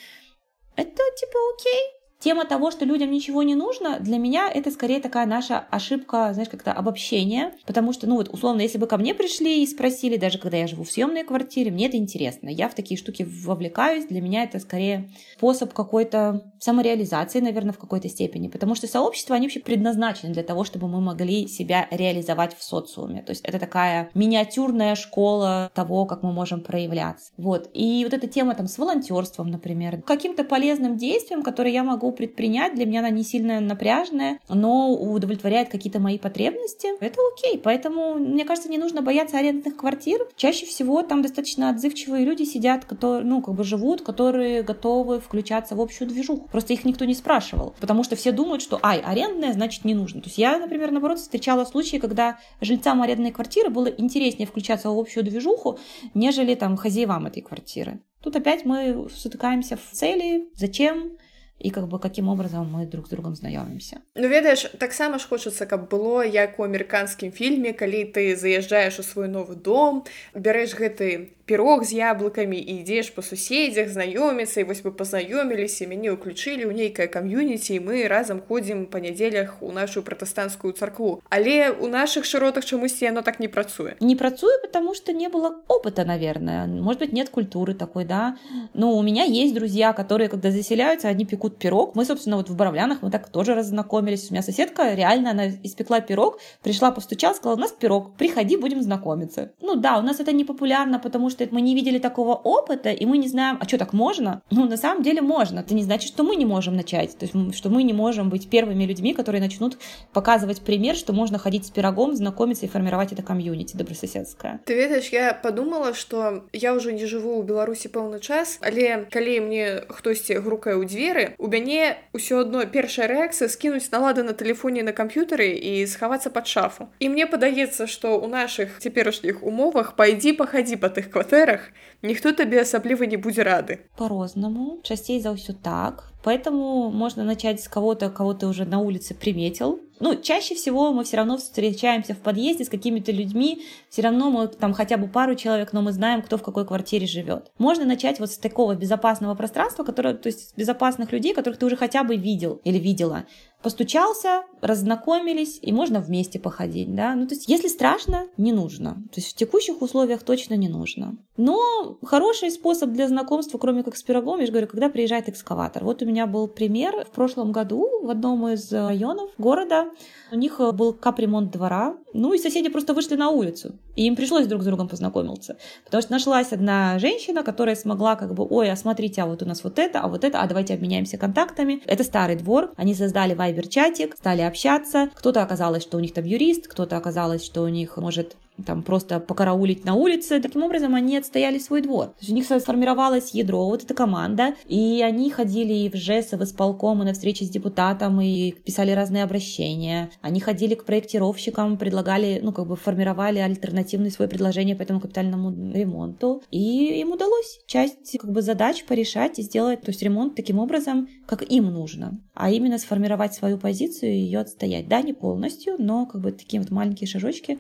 [0.76, 5.26] Это типа окей, Тема того, что людям ничего не нужно, для меня это скорее такая
[5.26, 9.64] наша ошибка, знаешь, как-то обобщение, потому что, ну вот, условно, если бы ко мне пришли
[9.64, 12.96] и спросили, даже когда я живу в съемной квартире, мне это интересно, я в такие
[12.96, 18.86] штуки вовлекаюсь, для меня это скорее способ какой-то самореализации, наверное, в какой-то степени, потому что
[18.86, 23.44] сообщества, они вообще предназначены для того, чтобы мы могли себя реализовать в социуме, то есть
[23.44, 27.32] это такая миниатюрная школа того, как мы можем проявляться.
[27.38, 32.11] Вот, и вот эта тема там с волонтерством, например, каким-то полезным действием, которое я могу
[32.12, 32.76] предпринять.
[32.76, 36.88] Для меня она не сильно напряжная, но удовлетворяет какие-то мои потребности.
[37.00, 37.60] Это окей.
[37.60, 40.28] Поэтому, мне кажется, не нужно бояться арендных квартир.
[40.36, 45.76] Чаще всего там достаточно отзывчивые люди сидят, которые, ну, как бы живут, которые готовы включаться
[45.76, 46.48] в общую движуху.
[46.52, 47.76] Просто их никто не спрашивал.
[47.80, 50.22] Потому что все думают, что, ай, арендная, значит, не нужно.
[50.22, 55.00] То есть я, например, наоборот, встречала случаи, когда жильцам арендной квартиры было интереснее включаться в
[55.00, 55.80] общую движуху,
[56.14, 58.02] нежели там хозяевам этой квартиры.
[58.22, 61.18] Тут опять мы сутыкаемся в цели, зачем,
[61.61, 65.67] і как бы каким образом мы друг з другом знаёмімся Ну ведаеш таксама ж хочацца
[65.67, 71.33] каб было як у амерыканскім фільме калі ты заязджаеш у свой новы дом бярэш гэты
[71.51, 76.75] пирог з яблыкамі і ідзеш па суседзях знаёміцца і вось вы пазнаёміліся мяне ўключылі ў
[76.75, 82.67] нейкае кам'юніці мы разам ходзім па нядзелях у нашу пратэстанцкую царкву але у наших шыротах
[82.67, 87.15] чамусьці яно так не працуе не працуе потому что не было опыта наверное может быть
[87.15, 88.37] нет культуры такой да
[88.75, 92.57] но у меня есть друзья которые когда заселяются они пекут пирог мы собственно вот в
[92.57, 97.57] Боровлянах мы так тоже раззнакомились у меня соседка реально она испекла пирог пришла постучала сказала
[97.57, 101.40] у нас пирог приходи будем знакомиться ну да у нас это не популярно потому что
[101.41, 104.43] что мы не видели такого опыта, и мы не знаем, а что так можно?
[104.51, 105.61] Ну, на самом деле можно.
[105.61, 107.17] Это не значит, что мы не можем начать.
[107.19, 109.79] То есть, что мы не можем быть первыми людьми, которые начнут
[110.13, 114.61] показывать пример, что можно ходить с пирогом, знакомиться и формировать это комьюнити добрососедское.
[114.65, 119.41] Ты ведаешь, я подумала, что я уже не живу у Беларусі пэўны час, але калі
[119.41, 124.83] мне хтосьці грукае ў дзверы, у мяне ўсё адно першая рэакцыя скінуць налады на тэлефоне
[124.83, 126.89] на камп'ютары і схавацца пад шафу.
[126.99, 131.69] І мне падаецца, што ў нашых цяперашніх умовах пайдзі пахадзі па тых кватэрах кватэрах
[132.03, 137.68] ніхто табе асабліва не будзе рады по-рознаму часцей за ўсё так поэтому можно начать с
[137.68, 142.18] кого-то кого ты уже на улице приметил ну, чаще всего мы все равно встречаемся в
[142.18, 146.24] подъезде с какими-то людьми, все равно мы там хотя бы пару человек, но мы знаем,
[146.24, 147.52] кто в какой квартире живет.
[147.60, 151.78] Можно начать вот с такого безопасного пространства, которое, то есть безопасных людей, которых ты уже
[151.78, 153.26] хотя бы видел или видела.
[153.62, 157.14] Постучался, разнакомились, и можно вместе походить, да.
[157.14, 158.96] Ну, то есть, если страшно, не нужно.
[159.14, 161.16] То есть, в текущих условиях точно не нужно.
[161.38, 165.84] Но хороший способ для знакомства, кроме как с пирогом, я же говорю, когда приезжает экскаватор.
[165.84, 167.06] Вот у меня был пример.
[167.06, 169.90] В прошлом году в одном из районов города
[170.32, 174.16] у них э, был капремонт двора, ну и соседи просто вышли на улицу, и им
[174.16, 178.72] пришлось друг с другом познакомиться, потому что нашлась одна женщина, которая смогла как бы, ой,
[178.72, 181.82] а смотрите, а вот у нас вот это, а вот это, а давайте обменяемся контактами.
[181.86, 186.68] Это старый двор, они создали вайбер-чатик, стали общаться, кто-то оказалось, что у них там юрист,
[186.68, 190.40] кто-то оказалось, что у них может там просто покараулить на улице.
[190.40, 192.08] Таким образом, они отстояли свой двор.
[192.08, 196.34] То есть у них сформировалось ядро, вот эта команда, и они ходили и в ЖЭС,
[196.34, 200.12] и в исполком, и на встречи с депутатом, и писали разные обращения.
[200.22, 205.74] Они ходили к проектировщикам, предлагали, ну, как бы формировали альтернативные свои предложения по этому капитальному
[205.74, 206.44] ремонту.
[206.52, 211.08] И им удалось часть как бы задач порешать и сделать, то есть ремонт таким образом,
[211.26, 212.20] как им нужно.
[212.34, 214.88] А именно сформировать свою позицию и ее отстоять.
[214.88, 217.60] Да, не полностью, но как бы такие вот маленькие шажочки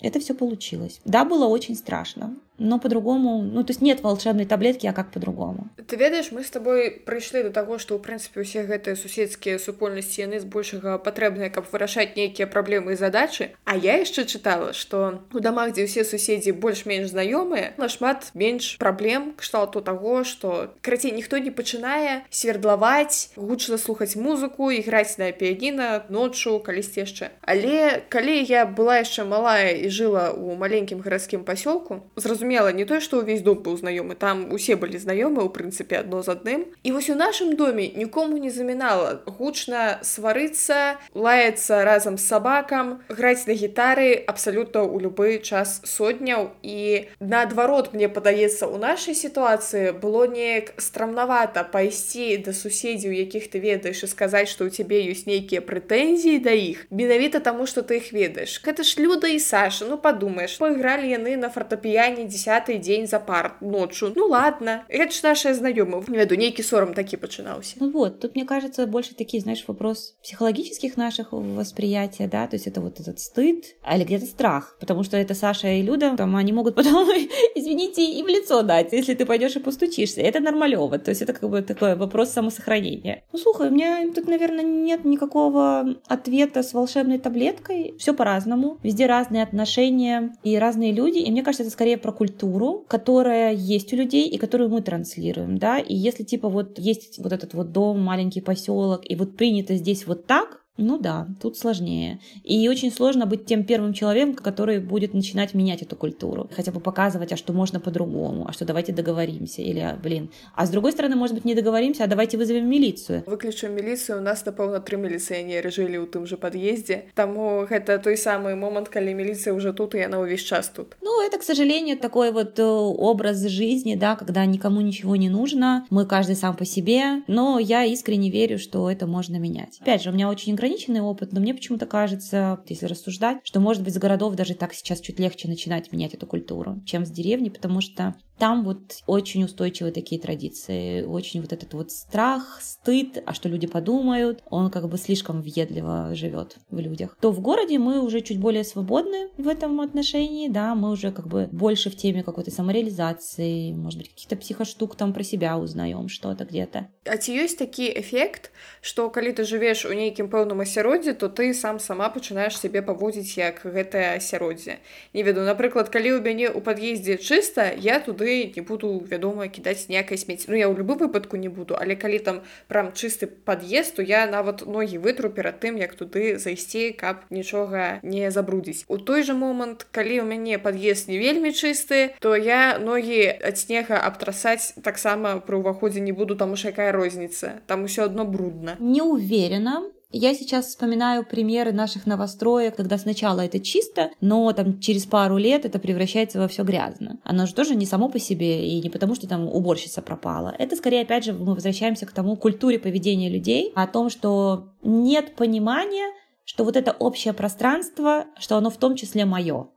[0.00, 1.00] это все получилось.
[1.04, 5.69] Да, было очень страшно но по-другому ну то есть нет волшебной таблетки а как по-другому
[5.87, 10.21] ты ведаешь мы с тобой прыйшлі до того что у прынцыпе усе гэтыя суседскія супольнасці
[10.21, 15.39] яны збольшага патрэбныя каб вырашаць нейкія праблемы і задачы а я яшчэ чытала что у
[15.39, 21.51] дамах дзе ўсе суседзі больш-менш знаёмыя нашмат менш праблем кшталту того что крацей ніхто не
[21.51, 29.03] пачынае свердлаваць гучна слухаць музыку іграць на піяніна ноччу калісьці яшчэ але калі я была
[29.03, 33.61] яшчэ малая і жыла у маленькім гарадскім пасёлку зразумела зразумела не тое што ўвесь дом
[33.61, 37.55] быў знаёмы там усе былі знаёмы у прынцыпе адно з адным і вось у нашым
[37.55, 45.05] доме нікому не замінала гучна сварыцца лаяцца разам з сабакам граць на гітары абсалютна ў
[45.05, 52.53] любы час сотняў і наадварот мне падаецца у нашай сітуацыі было неяк страмнавата пайсці да
[52.53, 57.39] суседзяў якіх ты ведаеш і сказаць што ў цябе ёсць нейкія прэтэнзіі да іх менавіта
[57.39, 61.53] таму што ты іх ведаеш гэта ж люда і саша ну падумаеш пайгралі яны на
[61.53, 66.63] фортапіяне десятый дзень за пар ночу ну ладно это ж наши знаёмы не веду нейкі
[66.63, 72.27] сорам такі пачынаўся ну вот тут мне кажется больше такие знаешь вопрос психологических наших восприятия
[72.27, 75.67] да то есть это вот этот стыд а или где-то страх потому что это Саша
[75.67, 77.07] и Люда там они могут потом
[77.55, 81.33] извините и в лицо дать если ты пойдешь и постучишься это нормалево то есть это
[81.33, 86.73] как бы такой вопрос самосохранения ну слухай у меня тут наверное нет никакого ответа с
[86.73, 91.97] волшебной таблеткой все по-разному везде разные отношения и разные люди и мне кажется это скорее
[91.97, 95.78] про культуру которая есть у людей и которую мы транслируем да.
[95.78, 100.06] И если типа вот есть вот этот вот дом маленький поселок и вот принято здесь
[100.06, 102.20] вот так ну да, тут сложнее.
[102.44, 106.48] И очень сложно быть тем первым человеком, который будет начинать менять эту культуру.
[106.54, 109.62] Хотя бы показывать, а что можно по-другому, а что давайте договоримся.
[109.62, 110.30] Или, а, блин.
[110.54, 113.22] А с другой стороны, может быть, не договоримся, а давайте вызовем милицию.
[113.26, 117.06] Выключим милицию, у нас, напэўна, три милиционера жили у том же подъезде.
[117.14, 120.96] Тому это той самый момент, когда милиция уже тут, и она весь час тут.
[121.02, 125.86] Ну, это, к сожалению, такой вот э, образ жизни, да, когда никому ничего не нужно,
[125.90, 129.78] мы каждый сам по себе, но я искренне верю, что это можно менять.
[129.80, 130.69] Опять же, у меня очень ограниченный
[131.02, 135.00] опыт, но мне почему-то кажется, если рассуждать, что, может быть, с городов даже так сейчас
[135.00, 139.93] чуть легче начинать менять эту культуру, чем с деревни, потому что там вот очень устойчивые
[139.93, 144.97] такие традиции, очень вот этот вот страх, стыд, а что люди подумают, он как бы
[144.97, 147.17] слишком въедливо живет в людях.
[147.21, 151.27] То в городе мы уже чуть более свободны в этом отношении, да, мы уже как
[151.27, 156.45] бы больше в теме какой-то самореализации, может быть, каких-то психоштук там про себя узнаем что-то
[156.45, 156.87] где-то.
[157.05, 161.53] А ці ёсць такі эфект, што калі ты жывеш у нейкім пэўным асяроддзі, то ты
[161.53, 164.81] сам сама пачынаеш сябе паводзіць як гэтае асяроддзе.
[165.13, 169.89] Не веду, напрыклад, калі ў мяне ў пад'ездзе чыста, я туды не буду вядома кідаць
[169.89, 173.95] ніякай смеці Ну я ў любы выпадку не буду але калі там прям чысты пад'езд
[173.95, 178.97] то я нават ногі вытру перад тым як туды зайсці каб нічога не забрудзіць у
[178.97, 183.97] той жа момант калі ў мяне пад'езд не вельмі чысты то я ногі ад снега
[183.97, 189.01] абтрасаць таксама пры ўваходзе не буду там уж якая розніца там усё одно брудна не
[189.01, 195.36] уверена я сейчас вспоминаю примеры наших новостроек, когда сначала это чисто, но там через пару
[195.36, 197.18] лет это превращается во все грязно.
[197.22, 200.54] Оно же тоже не само по себе и не потому, что там уборщица пропала.
[200.58, 205.36] Это скорее, опять же, мы возвращаемся к тому культуре поведения людей, о том, что нет
[205.36, 206.12] понимания,
[206.44, 209.68] что вот это общее пространство, что оно в том числе мое.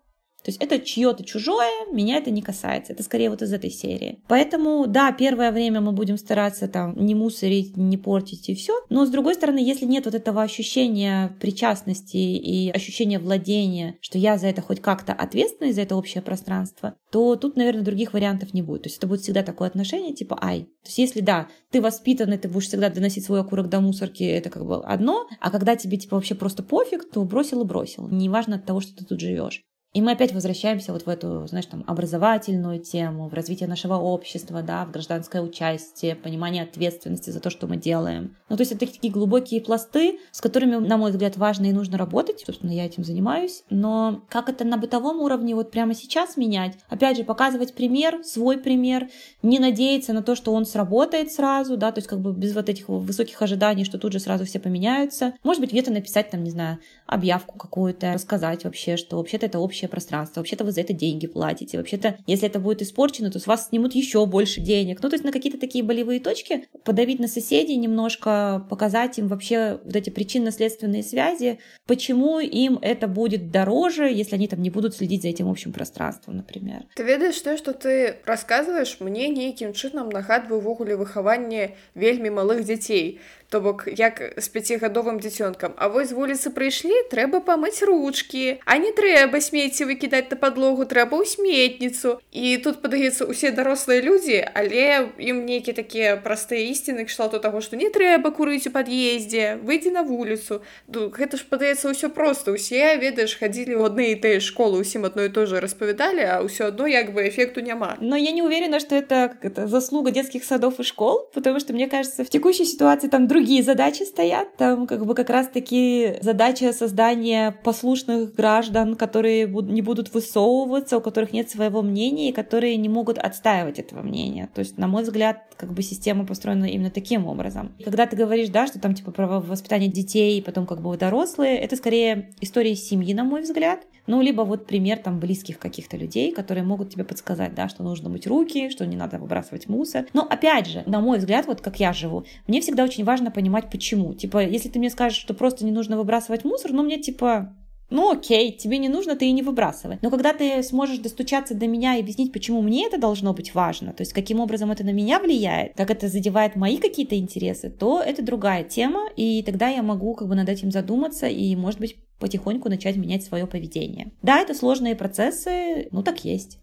[0.43, 2.93] То есть это чье-то чужое, меня это не касается.
[2.93, 4.19] Это скорее вот из этой серии.
[4.27, 8.73] Поэтому, да, первое время мы будем стараться там не мусорить, не портить и все.
[8.89, 14.37] Но с другой стороны, если нет вот этого ощущения причастности и ощущения владения, что я
[14.37, 18.61] за это хоть как-то ответственна за это общее пространство, то тут, наверное, других вариантов не
[18.61, 18.83] будет.
[18.83, 20.61] То есть это будет всегда такое отношение, типа, ай.
[20.61, 24.49] То есть если, да, ты воспитанный, ты будешь всегда доносить свой окурок до мусорки, это
[24.49, 28.07] как бы одно, а когда тебе, типа, вообще просто пофиг, то бросил и бросил.
[28.09, 29.63] Неважно от того, что ты тут живешь.
[29.93, 34.63] И мы опять возвращаемся вот в эту, знаешь, там, образовательную тему, в развитие нашего общества,
[34.63, 38.35] да, в гражданское участие, понимание ответственности за то, что мы делаем.
[38.49, 41.99] Ну, то есть это такие глубокие пласты, с которыми, на мой взгляд, важно и нужно
[41.99, 42.43] работать.
[42.43, 43.63] Собственно, я этим занимаюсь.
[43.69, 46.75] Но как это на бытовом уровне вот прямо сейчас менять?
[46.89, 49.09] Опять же, показывать пример, свой пример,
[49.43, 52.67] не надеяться на то, что он сработает сразу, да, то есть как бы без вот
[52.67, 55.33] этих высоких ожиданий, что тут же сразу все поменяются.
[55.43, 59.82] Может быть, где-то написать там, не знаю, объявку какую-то, рассказать вообще, что вообще-то это общее
[59.82, 63.46] общее пространство, вообще-то вы за это деньги платите, вообще-то, если это будет испорчено, то с
[63.46, 65.00] вас снимут еще больше денег.
[65.02, 69.80] Ну, то есть на какие-то такие болевые точки подавить на соседей немножко, показать им вообще
[69.84, 75.22] вот эти причинно-следственные связи, почему им это будет дороже, если они там не будут следить
[75.22, 76.84] за этим общим пространством, например.
[76.94, 83.20] Ты ведаешь то, что ты рассказываешь, мне нейкім чынам нагадвае ўвогуле выхаванне вельмі малых дзяцей
[83.48, 88.76] то бок як з пяцігадовым дзіцёнкам А вось з вуліцы прыйшлі трэба памыць ручки а
[88.76, 89.40] не трэба
[89.72, 95.42] смецці выкідаць на подлогу трэба ў сметніцу і тут падаецца усе дарослыя людзі але ім
[95.48, 100.62] нейкі такія простыя ісціны кшталту таго што не трэба курыць у пад'ездзе выйдзі на вуліцу
[100.86, 105.10] ну, гэта ж падаецца ўсё просто усе ведаеш хадзілі ў адны і тыя школы усім
[105.10, 108.46] адно і то же распавядалі а ўсё адно як бы эффекту няма но я не
[108.46, 112.30] уверена что это как это заслуга детских садов и школ потому что мне кажется в
[112.30, 114.56] текущей ситуации там другие другие задачи стоят.
[114.56, 121.01] Там как бы как раз-таки задача создания послушных граждан, которые будут не будут высовываться, у
[121.01, 124.49] которых нет своего мнения, и которые не могут отстаивать этого мнения.
[124.53, 127.73] То есть, на мой взгляд, как бы система построена именно таким образом.
[127.83, 130.91] Когда ты говоришь, да, что там типа про воспитание детей, и потом как бы
[131.23, 133.85] взрослые, это скорее история семьи, на мой взгляд.
[134.05, 138.09] Ну, либо вот пример там близких каких-то людей, которые могут тебе подсказать, да, что нужно
[138.09, 140.05] мыть руки, что не надо выбрасывать мусор.
[140.11, 143.69] Но опять же, на мой взгляд, вот как я живу, мне всегда очень важно понимать,
[143.71, 144.13] почему.
[144.13, 147.55] Типа, если ты мне скажешь, что просто не нужно выбрасывать мусор, ну, мне типа,
[147.93, 149.99] ну окей, тебе не нужно, ты и не выбрасывай.
[150.01, 153.93] Но когда ты сможешь достучаться до меня и объяснить, почему мне это должно быть важно,
[153.93, 158.01] то есть каким образом это на меня влияет, как это задевает мои какие-то интересы, то
[158.01, 161.95] это другая тема, и тогда я могу как бы над этим задуматься и, может быть,
[162.19, 164.11] потихоньку начать менять свое поведение.
[164.23, 166.62] Да, это сложные процессы, ну так есть.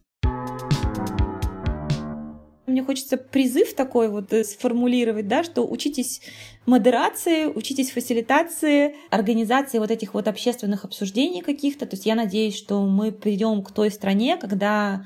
[2.71, 6.21] Мне хочется призыв такой вот э, сформулировать, да, что учитесь
[6.67, 11.87] модерации, учитесь фасилитации, организации вот этих вот общественных обсуждений каких-то.
[11.87, 15.05] То есть я надеюсь, что мы придем к той стране, когда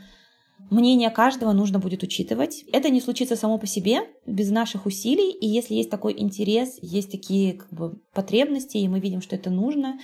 [0.70, 2.64] мнение каждого нужно будет учитывать.
[2.72, 5.30] Это не случится само по себе, без наших усилий.
[5.32, 9.50] И если есть такой интерес, есть такие как бы, потребности, и мы видим, что это
[9.50, 9.98] нужно,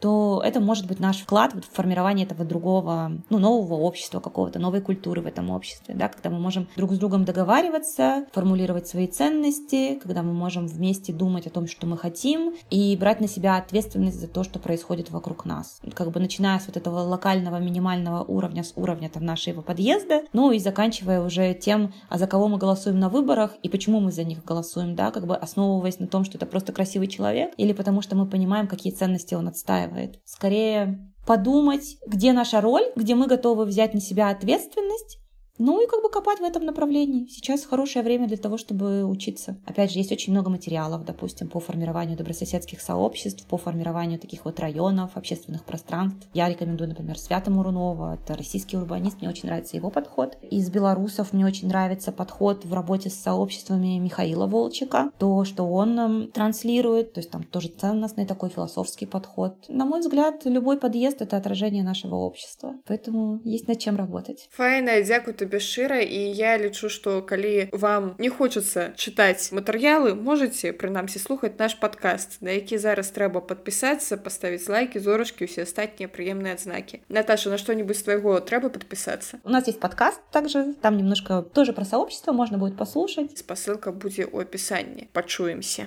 [0.00, 4.80] то это может быть наш вклад в формирование этого другого, ну, нового общества, какого-то новой
[4.80, 9.98] культуры в этом обществе, да, когда мы можем друг с другом договариваться, формулировать свои ценности,
[10.02, 14.20] когда мы можем вместе думать о том, что мы хотим, и брать на себя ответственность
[14.20, 15.80] за то, что происходит вокруг нас.
[15.94, 20.52] Как бы начиная с вот этого локального минимального уровня, с уровня там нашего подъезда, ну
[20.52, 24.24] и заканчивая уже тем, а за кого мы голосуем на выборах и почему мы за
[24.24, 28.02] них голосуем, да, как бы основываясь на том, что это просто красивый человек, или потому
[28.02, 30.20] что мы понимаем, какие ценности он отстаивает устраивает.
[30.24, 35.18] Скорее подумать, где наша роль, где мы готовы взять на себя ответственность
[35.58, 37.26] ну и как бы копать в этом направлении.
[37.28, 39.56] Сейчас хорошее время для того, чтобы учиться.
[39.66, 44.60] Опять же, есть очень много материалов, допустим, по формированию добрососедских сообществ, по формированию таких вот
[44.60, 46.28] районов, общественных пространств.
[46.34, 50.36] Я рекомендую, например, Свята Мурунова, это российский урбанист, мне очень нравится его подход.
[50.50, 55.98] Из белорусов мне очень нравится подход в работе с сообществами Михаила Волчика, то, что он
[55.98, 59.56] эм, транслирует, то есть там тоже ценностный такой философский подход.
[59.68, 64.48] На мой взгляд, любой подъезд— это отражение нашего общества, поэтому есть над чем работать.
[64.52, 70.73] Файна, дякую табе шчыра і я лічу што калі вам не хочацца чытаць матэрыялы можете
[70.73, 76.57] прынамсі слухаць наш падкаст на які зараз трэба подпісацца паставіць лайки зорачкі усе астатнія прыемныя
[76.57, 81.73] адзнакі Наташа на что-нибудь твайго трэба подпісацца у нас есть подкаст также там немножко тоже
[81.73, 85.85] про сообщество можно будет послушать спасылка будзе у опісанні пачуемся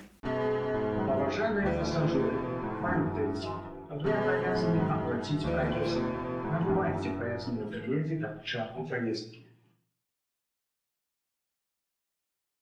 [3.95, 5.99] вы обязаны оплатить проезд.
[6.51, 9.45] Набывайте проездные билеты от участку поездки.